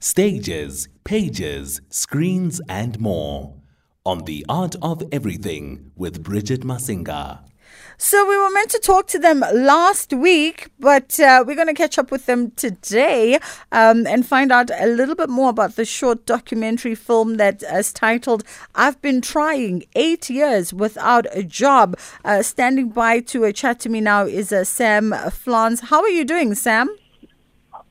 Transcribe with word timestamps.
stages, 0.00 0.88
pages, 1.04 1.80
screens, 1.90 2.60
and 2.68 2.98
more. 2.98 3.54
On 4.06 4.24
The 4.24 4.44
Art 4.48 4.74
of 4.80 5.02
Everything 5.12 5.92
with 5.94 6.22
Bridget 6.22 6.62
Masinga. 6.62 7.40
So 7.98 8.26
we 8.26 8.36
were 8.38 8.50
meant 8.50 8.70
to 8.70 8.78
talk 8.78 9.08
to 9.08 9.18
them 9.18 9.44
last 9.52 10.14
week, 10.14 10.68
but 10.78 11.20
uh, 11.20 11.44
we're 11.46 11.54
going 11.54 11.68
to 11.68 11.74
catch 11.74 11.98
up 11.98 12.10
with 12.10 12.24
them 12.24 12.50
today 12.52 13.38
um, 13.72 14.06
and 14.06 14.26
find 14.26 14.50
out 14.50 14.70
a 14.74 14.86
little 14.86 15.14
bit 15.14 15.28
more 15.28 15.50
about 15.50 15.76
the 15.76 15.84
short 15.84 16.24
documentary 16.24 16.94
film 16.94 17.36
that 17.36 17.62
is 17.62 17.92
titled 17.92 18.42
"I've 18.74 19.00
Been 19.02 19.20
Trying 19.20 19.84
Eight 19.94 20.30
Years 20.30 20.72
Without 20.72 21.26
a 21.32 21.42
Job." 21.42 21.98
Uh, 22.24 22.42
standing 22.42 22.88
by 22.88 23.20
to 23.20 23.44
uh, 23.44 23.52
chat 23.52 23.80
to 23.80 23.90
me 23.90 24.00
now 24.00 24.24
is 24.24 24.50
uh, 24.50 24.64
Sam 24.64 25.12
Flans. 25.30 25.80
How 25.80 26.00
are 26.00 26.08
you 26.08 26.24
doing, 26.24 26.54
Sam? 26.54 26.88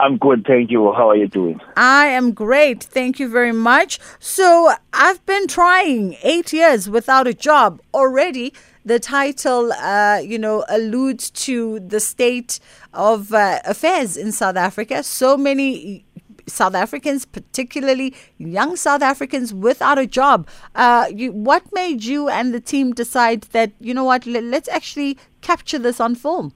I'm 0.00 0.16
good, 0.16 0.46
thank 0.46 0.70
you. 0.70 0.92
How 0.92 1.10
are 1.10 1.16
you 1.16 1.28
doing? 1.28 1.60
I 1.76 2.06
am 2.06 2.32
great, 2.32 2.82
thank 2.82 3.20
you 3.20 3.28
very 3.28 3.52
much. 3.52 4.00
So, 4.18 4.72
I've 4.94 5.24
been 5.26 5.46
trying 5.46 6.16
eight 6.22 6.52
years 6.54 6.88
without 6.88 7.26
a 7.26 7.34
job 7.34 7.80
already. 7.92 8.54
The 8.82 8.98
title, 8.98 9.72
uh, 9.72 10.20
you 10.24 10.38
know, 10.38 10.64
alludes 10.70 11.30
to 11.46 11.80
the 11.80 12.00
state 12.00 12.60
of 12.94 13.34
uh, 13.34 13.60
affairs 13.66 14.16
in 14.16 14.32
South 14.32 14.56
Africa. 14.56 15.02
So 15.02 15.36
many 15.36 16.06
South 16.46 16.74
Africans, 16.74 17.26
particularly 17.26 18.14
young 18.38 18.76
South 18.76 19.02
Africans, 19.02 19.52
without 19.52 19.98
a 19.98 20.06
job. 20.06 20.48
Uh, 20.74 21.08
you, 21.14 21.32
what 21.32 21.62
made 21.74 22.04
you 22.04 22.30
and 22.30 22.54
the 22.54 22.60
team 22.60 22.94
decide 22.94 23.42
that 23.52 23.72
you 23.80 23.92
know 23.92 24.04
what? 24.04 24.24
Let's 24.24 24.68
actually 24.68 25.18
capture 25.42 25.78
this 25.78 26.00
on 26.00 26.14
film. 26.14 26.54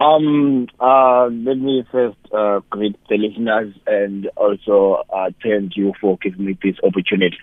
Um, 0.00 0.66
uh, 0.80 1.26
let 1.26 1.58
me 1.58 1.84
first 1.92 2.16
uh, 2.32 2.60
greet 2.70 2.96
the 3.08 3.18
listeners 3.18 3.74
and 3.86 4.30
also 4.34 5.04
uh, 5.12 5.30
thank 5.42 5.76
you 5.76 5.92
for 6.00 6.16
giving 6.22 6.46
me 6.46 6.58
this 6.62 6.76
opportunity. 6.82 7.36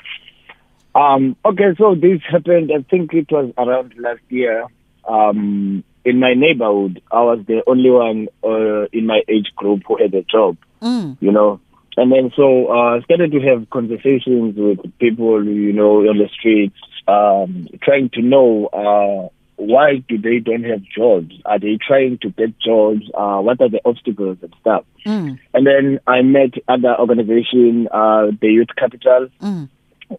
Um, 0.96 1.36
okay, 1.46 1.76
so 1.78 1.94
this 1.94 2.20
happened, 2.28 2.72
I 2.76 2.82
think 2.90 3.14
it 3.14 3.32
was 3.32 3.54
around 3.58 3.94
last 4.00 4.22
year. 4.30 4.66
Um, 5.08 5.84
in 6.04 6.20
my 6.20 6.34
neighborhood, 6.34 7.02
I 7.12 7.22
was 7.22 7.46
the 7.48 7.62
only 7.68 7.92
one 7.92 8.28
uh, 8.44 8.88
in 8.92 9.06
my 9.06 9.22
age 9.28 9.52
group 9.56 9.84
who 9.88 9.98
had 9.98 10.14
a 10.14 10.24
job, 10.24 10.58
Mm. 10.82 11.18
you 11.20 11.32
know. 11.32 11.60
And 11.98 12.12
then 12.12 12.32
so 12.36 12.68
uh, 12.72 12.98
I 12.98 13.02
started 13.02 13.32
to 13.32 13.40
have 13.42 13.70
conversations 13.72 14.56
with 14.56 14.80
people, 15.00 15.44
you 15.44 15.74
know, 15.74 15.98
on 16.02 16.18
the 16.20 16.30
streets, 16.30 16.78
um, 17.08 17.68
trying 17.82 18.10
to 18.14 18.22
know 18.22 18.68
uh, 18.68 19.30
why 19.68 20.04
do 20.08 20.18
they 20.18 20.40
don't 20.40 20.64
have 20.64 20.82
jobs? 20.84 21.34
Are 21.46 21.60
they 21.60 21.78
trying 21.86 22.18
to 22.20 22.30
get 22.30 22.58
jobs? 22.60 23.04
Uh, 23.14 23.40
what 23.42 23.60
are 23.62 23.70
the 23.70 23.82
obstacles 23.84 24.38
and 24.42 24.54
stuff? 24.62 24.86
Mm. 25.06 25.40
And 25.54 25.68
then 25.68 26.00
I 26.08 26.22
met 26.22 26.54
other 26.68 26.96
organization, 26.98 27.88
uh, 27.92 28.28
the 28.42 28.50
Youth 28.58 28.74
Capital, 28.78 29.28
Mm. 29.42 29.70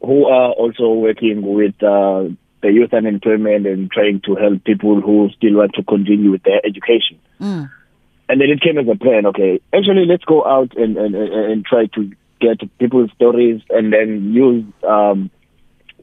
who 0.05 0.27
are 0.27 0.51
also 0.53 0.93
working 0.93 1.41
with 1.43 1.77
uh, 1.83 2.29
the 2.61 2.71
youth 2.73 2.93
unemployment 2.93 3.67
and 3.67 3.91
trying 3.91 4.21
to 4.27 4.35
help 4.35 4.65
people 4.65 5.01
who 5.01 5.31
still 5.37 5.55
want 5.61 5.73
to 5.75 5.83
continue 5.83 6.31
with 6.31 6.43
their 6.43 6.61
education. 6.67 7.19
Mm. 7.41 7.71
And 8.29 8.41
then 8.41 8.51
it 8.51 8.61
came 8.61 8.77
as 8.79 8.89
a 8.89 8.99
plan. 8.99 9.25
Okay, 9.27 9.61
actually, 9.73 10.05
let's 10.05 10.25
go 10.25 10.45
out 10.45 10.77
and 10.77 10.99
and, 10.99 11.15
and, 11.15 11.33
and 11.51 11.65
try 11.65 11.87
to 11.95 12.11
get 12.41 12.59
people's 12.79 13.11
stories 13.17 13.63
and 13.71 13.93
then 13.93 14.33
use 14.35 14.65
um, 14.87 15.31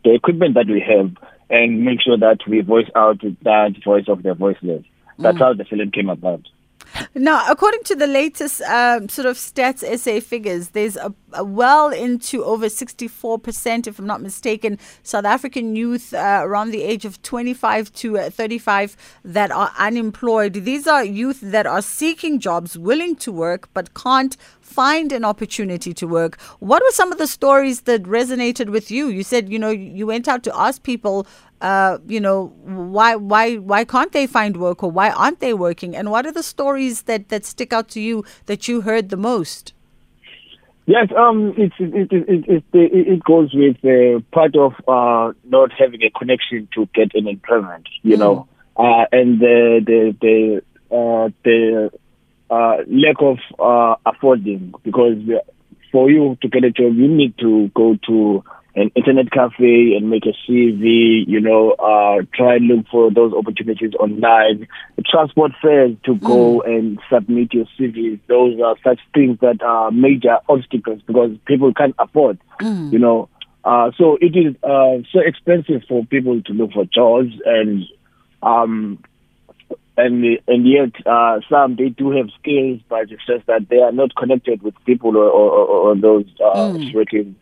the 0.03 0.13
equipment 0.13 0.55
that 0.55 0.67
we 0.67 0.81
have 0.81 1.11
and 1.49 1.85
make 1.85 2.01
sure 2.01 2.17
that 2.17 2.39
we 2.47 2.61
voice 2.61 2.89
out 2.95 3.21
that 3.43 3.75
voice 3.83 4.05
of 4.07 4.23
the 4.23 4.33
voiceless. 4.33 4.83
That's 5.17 5.37
how 5.37 5.53
the 5.53 5.63
film 5.63 5.91
came 5.91 6.09
about. 6.09 6.41
Now, 7.13 7.49
according 7.49 7.83
to 7.85 7.95
the 7.95 8.07
latest 8.07 8.61
um, 8.61 9.09
sort 9.09 9.25
of 9.25 9.37
stats 9.37 9.83
SA 9.99 10.19
figures, 10.19 10.69
there's 10.69 10.95
a 10.95 11.13
well 11.43 11.89
into 11.89 12.43
over 12.43 12.67
64%, 12.67 13.87
if 13.87 13.99
I'm 13.99 14.05
not 14.05 14.21
mistaken, 14.21 14.79
South 15.03 15.25
African 15.25 15.75
youth 15.75 16.13
uh, 16.13 16.41
around 16.43 16.71
the 16.71 16.83
age 16.83 17.05
of 17.05 17.21
25 17.21 17.93
to 17.93 18.17
uh, 18.17 18.29
35 18.29 18.95
that 19.23 19.51
are 19.51 19.71
unemployed. 19.77 20.53
These 20.53 20.87
are 20.87 21.03
youth 21.03 21.41
that 21.41 21.65
are 21.65 21.81
seeking 21.81 22.39
jobs, 22.39 22.77
willing 22.77 23.15
to 23.17 23.31
work, 23.31 23.69
but 23.73 23.93
can't 23.93 24.37
find 24.61 25.11
an 25.11 25.23
opportunity 25.23 25.93
to 25.93 26.07
work. 26.07 26.39
What 26.59 26.81
were 26.83 26.91
some 26.91 27.11
of 27.11 27.17
the 27.17 27.27
stories 27.27 27.81
that 27.81 28.03
resonated 28.03 28.69
with 28.69 28.89
you? 28.89 29.07
You 29.07 29.23
said, 29.23 29.49
you 29.49 29.59
know, 29.59 29.69
you 29.69 30.07
went 30.07 30.27
out 30.27 30.43
to 30.43 30.57
ask 30.57 30.83
people 30.83 31.27
uh, 31.61 31.97
you 32.07 32.19
know, 32.19 32.47
why 32.63 33.15
why 33.15 33.55
why 33.55 33.85
can't 33.85 34.11
they 34.11 34.27
find 34.27 34.57
work 34.57 34.83
or 34.83 34.91
why 34.91 35.09
aren't 35.09 35.39
they 35.39 35.53
working? 35.53 35.95
And 35.95 36.11
what 36.11 36.25
are 36.25 36.31
the 36.31 36.43
stories 36.43 37.03
that 37.03 37.29
that 37.29 37.45
stick 37.45 37.71
out 37.71 37.87
to 37.89 38.01
you 38.01 38.25
that 38.45 38.67
you 38.67 38.81
heard 38.81 39.09
the 39.09 39.17
most? 39.17 39.73
Yes, 40.87 41.07
um, 41.17 41.53
it's 41.57 41.73
it 41.79 42.11
it 42.11 42.25
it, 42.29 42.45
it, 42.47 42.63
it, 42.73 43.07
it 43.13 43.23
goes 43.23 43.51
with 43.53 43.77
uh, 43.83 44.19
part 44.31 44.55
of 44.55 44.73
uh, 44.87 45.33
not 45.43 45.71
having 45.77 46.03
a 46.03 46.11
connection 46.11 46.67
to 46.75 46.87
get 46.93 47.15
an 47.15 47.27
employment, 47.27 47.87
you 48.03 48.15
Mm. 48.15 48.19
know, 48.19 48.47
uh, 48.77 49.05
and 49.11 49.39
the 49.39 49.81
the 49.83 50.15
the 50.21 50.61
uh, 50.95 51.29
the 51.43 51.89
uh, 52.51 52.77
lack 52.87 53.15
of 53.19 53.39
uh, 53.57 53.95
affording 54.05 54.73
because 54.83 55.17
for 55.91 56.11
you 56.11 56.37
to 56.43 56.47
get 56.49 56.63
a 56.63 56.69
job, 56.69 56.95
you 56.95 57.07
need 57.07 57.35
to 57.39 57.71
go 57.73 57.97
to 58.07 58.43
an 58.75 58.91
internet 58.95 59.31
cafe 59.31 59.93
and 59.95 60.09
make 60.09 60.25
a 60.25 60.33
CV, 60.45 61.25
you 61.27 61.39
know, 61.39 61.71
uh, 61.71 62.21
try 62.33 62.55
and 62.55 62.67
look 62.67 62.85
for 62.91 63.09
those 63.09 63.33
opportunities 63.33 63.93
online. 63.99 64.67
The 64.97 65.03
transport 65.03 65.53
fares 65.61 65.95
to 66.03 66.15
go 66.15 66.61
and 66.61 66.99
submit 67.11 67.53
your 67.53 67.65
CV, 67.79 68.19
those 68.27 68.59
are 68.59 68.75
such 68.83 68.99
things 69.13 69.39
that 69.39 69.61
are 69.61 69.91
major 69.91 70.37
obstacles 70.49 71.01
because 71.07 71.31
people 71.45 71.73
can't 71.73 71.95
afford, 71.99 72.37
you 72.91 72.99
know. 72.99 73.29
Uh, 73.63 73.91
so 73.97 74.17
it 74.21 74.35
is 74.35 74.55
uh, 74.61 75.01
so 75.11 75.19
expensive 75.25 75.81
for 75.87 76.05
people 76.05 76.41
to 76.43 76.53
look 76.53 76.71
for 76.73 76.85
jobs 76.85 77.33
and 77.45 77.83
um, 78.43 78.99
and 79.97 80.23
and 80.47 80.67
yet 80.67 80.91
uh, 81.07 81.39
some 81.49 81.75
they 81.77 81.89
do 81.89 82.11
have 82.11 82.27
skills, 82.39 82.81
but 82.89 83.09
it's 83.09 83.25
just 83.25 83.47
that 83.47 83.67
they 83.69 83.77
are 83.77 83.91
not 83.91 84.15
connected 84.15 84.61
with 84.61 84.75
people 84.85 85.15
or, 85.17 85.29
or, 85.29 85.65
or, 85.65 85.95
those 85.95 86.25
uh, 86.43 86.77
working 86.93 87.35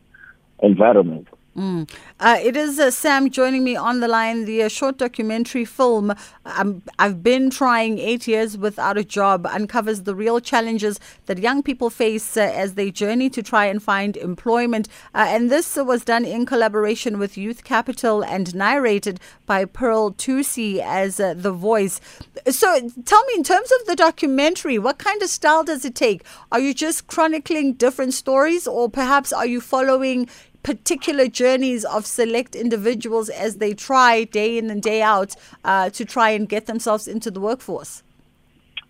environment. 0.63 1.27
Mm. 1.55 1.87
Uh, 2.19 2.39
it 2.41 2.57
is 2.57 2.79
uh, 2.79 2.89
Sam 2.89 3.29
joining 3.29 3.63
me 3.63 3.75
on 3.75 3.99
the 3.99 4.07
line. 4.07 4.45
The 4.45 4.63
uh, 4.63 4.69
short 4.69 4.97
documentary 4.97 5.65
film, 5.65 6.11
um, 6.45 6.81
I've 6.97 7.21
been 7.21 7.51
trying 7.51 7.99
eight 7.99 8.27
years 8.27 8.57
without 8.57 8.97
a 8.97 9.03
job, 9.03 9.45
uncovers 9.45 10.01
the 10.01 10.15
real 10.15 10.39
challenges 10.39 10.99
that 11.27 11.37
young 11.37 11.61
people 11.61 11.91
face 11.91 12.37
uh, 12.37 12.41
as 12.41 12.73
they 12.73 12.89
journey 12.89 13.29
to 13.29 13.43
try 13.43 13.65
and 13.65 13.83
find 13.83 14.17
employment. 14.17 14.87
Uh, 15.13 15.25
and 15.27 15.51
this 15.51 15.75
was 15.75 16.03
done 16.03 16.25
in 16.25 16.47
collaboration 16.47 17.19
with 17.19 17.37
Youth 17.37 17.63
Capital 17.63 18.23
and 18.23 18.55
narrated 18.55 19.19
by 19.45 19.65
Pearl 19.65 20.11
Thusi 20.11 20.79
as 20.79 21.19
uh, 21.19 21.35
the 21.35 21.51
voice. 21.51 22.01
So 22.49 22.89
tell 23.05 23.25
me, 23.25 23.33
in 23.35 23.43
terms 23.43 23.71
of 23.79 23.85
the 23.85 23.95
documentary, 23.95 24.79
what 24.79 24.97
kind 24.97 25.21
of 25.21 25.29
style 25.29 25.63
does 25.63 25.85
it 25.85 25.93
take? 25.93 26.23
Are 26.51 26.59
you 26.59 26.73
just 26.73 27.05
chronicling 27.05 27.73
different 27.73 28.15
stories, 28.15 28.65
or 28.65 28.89
perhaps 28.89 29.31
are 29.31 29.45
you 29.45 29.61
following 29.61 30.27
particular 30.63 31.27
journeys 31.27 31.85
of 31.85 32.05
select 32.05 32.55
individuals 32.55 33.29
as 33.29 33.57
they 33.57 33.73
try 33.73 34.23
day 34.23 34.57
in 34.57 34.69
and 34.69 34.81
day 34.81 35.01
out 35.01 35.35
uh, 35.63 35.89
to 35.91 36.05
try 36.05 36.29
and 36.31 36.49
get 36.49 36.65
themselves 36.65 37.07
into 37.07 37.29
the 37.29 37.39
workforce? 37.39 38.03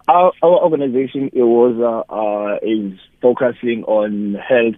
Our, 0.08 0.32
our 0.42 0.64
organization 0.64 1.30
it 1.34 1.44
was 1.44 1.76
uh, 1.80 2.14
uh, 2.14 2.58
is 2.62 3.00
focusing 3.22 3.84
on 3.86 4.36
health. 4.36 4.76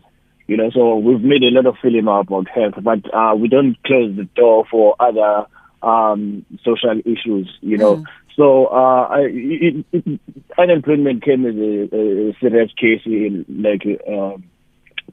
You 0.48 0.58
know, 0.58 0.70
so 0.70 0.98
we've 0.98 1.22
made 1.22 1.42
a 1.42 1.50
lot 1.50 1.66
of 1.66 1.76
film 1.82 2.08
about 2.08 2.48
health, 2.48 2.76
but 2.82 3.00
uh, 3.14 3.34
we 3.36 3.48
don't 3.48 3.82
close 3.84 4.16
the 4.16 4.26
door 4.36 4.66
for 4.70 4.96
other 5.00 5.48
um, 5.82 6.46
social 6.64 7.00
issues. 7.00 7.52
You 7.62 7.78
know, 7.78 8.06
so 8.36 8.68
uh, 8.68 9.08
I, 9.10 9.20
it, 9.22 9.86
it, 9.92 10.20
unemployment 10.58 11.24
came 11.24 11.46
as 11.48 11.56
a, 11.56 12.30
a 12.30 12.38
serious 12.40 12.72
case, 12.78 13.02
in, 13.06 13.46
like 13.50 13.82
um, 14.08 14.44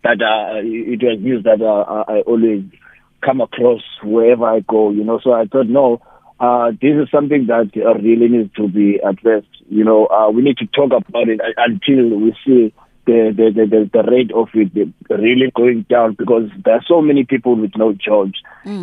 that 0.03 0.21
uh, 0.21 0.61
it 0.63 1.03
was 1.03 1.19
news 1.21 1.45
that 1.45 1.63
uh, 1.63 2.05
I 2.11 2.21
always 2.21 2.65
come 3.25 3.41
across 3.41 3.83
wherever 4.03 4.45
I 4.47 4.61
go. 4.61 4.91
You 4.91 5.05
know, 5.05 5.21
so 5.23 5.33
I 5.33 5.47
thought 5.47 5.69
no. 5.69 6.03
Uh, 6.41 6.73
this 6.73 6.97
is 7.01 7.09
something 7.13 7.47
that 7.47 7.71
uh, 7.77 7.95
really 7.95 8.29
needs 8.29 8.53
to 8.55 8.67
be 8.67 8.99
addressed. 8.99 9.47
You 9.69 9.85
know, 9.85 10.07
uh, 10.07 10.29
we 10.31 10.43
need 10.43 10.59
to 10.59 10.67
talk 10.67 10.91
about 10.91 11.29
it 11.29 11.41
until 11.57 12.19
we 12.19 12.35
see 12.45 12.75
the 13.07 13.33
the, 13.37 13.51
the, 13.55 13.67
the, 13.67 13.91
the 13.93 14.11
rate 14.11 14.33
of 14.33 14.49
it 14.55 14.93
really 15.09 15.53
going 15.55 15.87
down 15.89 16.17
because 16.19 16.51
there 16.65 16.75
are 16.75 16.85
so 16.87 17.01
many 17.01 17.25
people 17.25 17.55
with 17.55 17.73
no 17.77 17.93
jobs. 17.93 18.35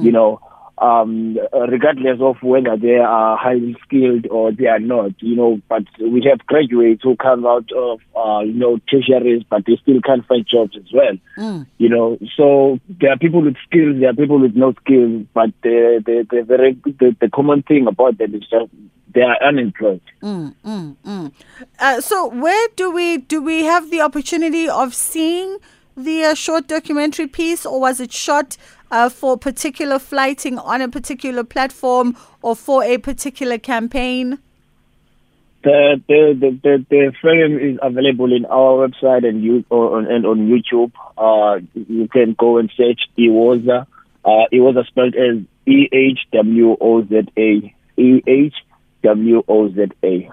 You 0.04 0.12
know, 0.12 0.40
um, 0.82 1.38
regardless 1.70 2.20
of 2.22 2.38
whether 2.42 2.78
they 2.78 2.98
are 2.98 3.38
highly 3.38 3.76
skilled 3.86 4.28
or 4.28 4.52
they 4.52 4.68
are 4.68 4.80
not, 4.80 5.12
you 5.20 5.36
know, 5.36 5.62
but 5.68 5.84
we 6.00 6.26
have 6.30 6.46
graduates 6.46 7.04
who 7.04 7.16
come 7.16 7.46
out 7.46 7.70
of, 7.76 8.00
uh, 8.16 8.40
you 8.40 8.54
know, 8.54 8.80
tertiaries, 8.92 9.44
but 9.50 9.66
they 9.66 9.78
still 9.82 10.00
can't 10.02 10.26
find 10.26 10.46
jobs 10.48 10.76
as 10.78 10.92
well, 10.94 11.18
Mm. 11.38 11.66
you 11.78 11.90
know. 11.90 12.18
So 12.36 12.80
there 13.00 13.12
are 13.12 13.18
people 13.18 13.42
with 13.42 13.56
skills, 13.68 14.00
there 14.00 14.10
are 14.10 14.16
people 14.16 14.40
with 14.40 14.56
no 14.56 14.74
skills, 14.74 15.26
but 15.34 15.50
the, 15.64 16.02
the, 16.06 16.26
the, 16.30 16.44
very, 16.44 16.74
the, 16.86 17.16
the 17.20 17.30
common 17.30 17.64
thing 17.64 17.88
about 17.88 18.18
them 18.18 18.34
is 18.36 18.42
just 18.50 18.72
they 19.14 19.22
are 19.22 19.38
unemployed. 19.44 20.02
Mm, 20.22 20.54
mm, 20.64 20.96
mm. 21.04 21.32
Uh, 21.80 22.00
so 22.00 22.28
where 22.28 22.68
do 22.76 22.92
we 22.92 23.18
do 23.18 23.42
we 23.42 23.64
have 23.64 23.90
the 23.90 24.02
opportunity 24.02 24.70
of 24.70 24.94
seeing 24.94 25.58
the 25.98 26.24
uh, 26.24 26.34
short 26.36 26.68
documentary 26.68 27.26
piece, 27.28 27.66
or 27.66 27.82
was 27.82 28.00
it 28.00 28.14
shot 28.14 28.56
uh, 28.92 29.10
for 29.10 29.38
particular 29.38 30.00
flighting 30.00 30.58
on 30.58 30.82
a 30.82 30.90
particular 30.90 31.44
platform 31.44 32.16
or 32.42 32.56
for 32.56 32.84
a 32.84 32.98
particular 32.98 33.58
campaign? 33.58 34.40
The 35.64 36.02
the, 36.08 36.38
the, 36.40 36.60
the, 36.64 36.86
the 36.90 37.14
film 37.22 37.60
is 37.60 37.78
available 37.82 38.34
in 38.34 38.46
our 38.46 38.88
website 38.88 39.28
and 39.28 39.44
you 39.44 39.66
on 39.70 40.06
and 40.08 40.26
on 40.26 40.48
YouTube. 40.48 40.92
Uh, 41.18 41.60
you 41.74 42.08
can 42.08 42.34
go 42.40 42.58
and 42.58 42.72
search 42.78 43.02
Eh!woza. 43.18 43.86
Uh, 44.24 44.46
Eh!woza 44.54 44.86
spelled 44.88 45.16
as 45.16 45.44
E 45.66 45.90
H 45.92 46.20
W 46.32 46.78
O 46.80 47.04
Z 47.04 47.28
A. 47.38 47.76
E 47.98 48.24
H 48.26 48.54
W 49.04 49.44
O 49.48 49.70
Z 49.70 49.88
A. 50.04 50.30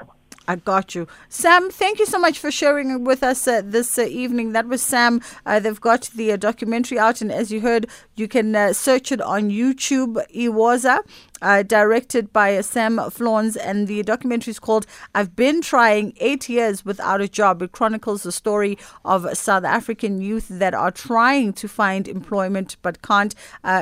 I 0.48 0.56
got 0.56 0.94
you. 0.94 1.08
Sam, 1.28 1.70
thank 1.70 1.98
you 1.98 2.06
so 2.06 2.18
much 2.18 2.38
for 2.38 2.50
sharing 2.50 3.04
with 3.04 3.22
us 3.22 3.48
uh, 3.48 3.62
this 3.64 3.98
uh, 3.98 4.02
evening. 4.02 4.52
That 4.52 4.66
was 4.68 4.80
Sam. 4.80 5.20
Uh, 5.44 5.58
they've 5.58 5.80
got 5.80 6.10
the 6.14 6.32
uh, 6.32 6.36
documentary 6.36 6.98
out, 6.98 7.20
and 7.20 7.32
as 7.32 7.50
you 7.50 7.60
heard, 7.60 7.86
you 8.14 8.28
can 8.28 8.54
uh, 8.54 8.72
search 8.72 9.10
it 9.10 9.20
on 9.20 9.50
YouTube. 9.50 10.18
Eh!woza, 10.32 11.00
uh, 11.42 11.62
directed 11.62 12.32
by 12.32 12.60
Sam 12.60 12.98
Flans, 13.10 13.56
and 13.56 13.88
the 13.88 14.02
documentary 14.02 14.50
is 14.50 14.58
called 14.58 14.86
I've 15.14 15.36
Been 15.36 15.62
Trying 15.62 16.14
Eight 16.18 16.48
Years 16.48 16.84
Without 16.84 17.20
a 17.20 17.28
Job. 17.28 17.62
It 17.62 17.72
chronicles 17.72 18.22
the 18.22 18.32
story 18.32 18.78
of 19.04 19.36
South 19.36 19.64
African 19.64 20.20
youth 20.20 20.48
that 20.48 20.74
are 20.74 20.90
trying 20.90 21.52
to 21.54 21.68
find 21.68 22.08
employment 22.08 22.76
but 22.82 23.02
can't. 23.02 23.34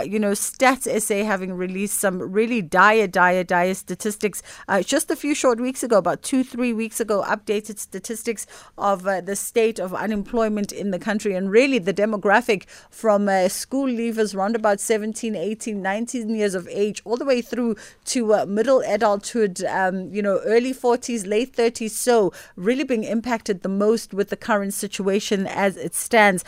you 0.05 0.19
know, 0.19 0.33
Stats 0.33 0.89
SA 1.01 1.25
having 1.25 1.55
released 1.55 1.99
some 1.99 2.19
really 2.21 2.63
dire, 2.63 3.07
dire, 3.07 3.45
dire 3.45 3.75
statistics 3.75 4.43
just 4.85 5.11
a 5.11 5.17
few 5.17 5.35
short 5.35 5.61
weeks 5.61 5.83
ago, 5.83 5.99
about 5.99 6.23
two, 6.23 6.45
three 6.45 6.73
weeks 6.73 7.01
ago, 7.01 7.23
updated 7.27 7.79
statistics 7.79 8.47
of 8.79 9.07
uh, 9.07 9.21
the 9.21 9.37
state 9.37 9.79
of 9.79 9.95
unemployment 9.95 10.73
in 10.73 10.91
the 10.91 10.99
country 10.99 11.35
and 11.35 11.51
really 11.51 11.79
the 11.79 11.95
demographic 11.95 12.65
from 12.91 13.29
uh, 13.29 13.49
school 13.49 13.87
leavers 13.87 14.35
around 14.35 14.57
about 14.57 14.81
17, 14.81 15.35
18, 15.35 15.81
19 15.81 16.35
years 16.35 16.55
of 16.55 16.69
age, 16.69 17.03
all 17.05 17.17
the 17.17 17.25
way 17.25 17.41
through 17.45 17.77
to 18.07 18.35
uh, 18.35 18.47
middle 18.47 18.81
adulthood, 18.87 19.65
um, 19.65 20.13
you 20.13 20.23
know, 20.23 20.41
early 20.45 20.73
40s, 20.73 21.27
late 21.27 21.55
30s. 21.57 21.91
So, 21.91 22.33
really 22.57 22.85
being 22.85 23.05
impacted 23.05 23.63
the 23.63 23.69
most 23.69 24.15
with 24.15 24.31
the 24.31 24.37
current 24.37 24.75
situation 24.75 25.47
as 25.47 25.77
it 25.77 25.95
stands. 25.95 26.45